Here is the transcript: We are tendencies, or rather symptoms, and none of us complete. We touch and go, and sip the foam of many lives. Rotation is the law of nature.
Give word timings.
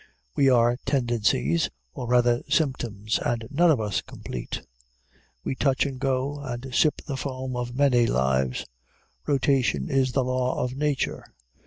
We 0.35 0.49
are 0.49 0.77
tendencies, 0.83 1.69
or 1.93 2.07
rather 2.07 2.41
symptoms, 2.49 3.19
and 3.19 3.47
none 3.51 3.69
of 3.69 3.79
us 3.79 4.01
complete. 4.01 4.63
We 5.43 5.53
touch 5.53 5.85
and 5.85 5.99
go, 5.99 6.39
and 6.39 6.73
sip 6.73 7.03
the 7.05 7.15
foam 7.15 7.55
of 7.55 7.75
many 7.75 8.07
lives. 8.07 8.65
Rotation 9.27 9.91
is 9.91 10.13
the 10.13 10.23
law 10.23 10.63
of 10.63 10.75
nature. 10.75 11.23